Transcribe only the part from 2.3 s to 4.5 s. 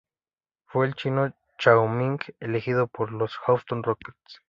elegido por los Houston Rockets.